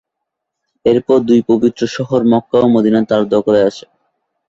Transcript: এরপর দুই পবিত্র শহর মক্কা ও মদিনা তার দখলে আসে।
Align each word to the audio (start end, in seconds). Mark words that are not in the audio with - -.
এরপর 0.85 1.17
দুই 1.29 1.39
পবিত্র 1.49 1.81
শহর 1.95 2.21
মক্কা 2.31 2.57
ও 2.61 2.75
মদিনা 2.75 2.99
তার 3.09 3.23
দখলে 3.33 3.59
আসে। 3.69 3.85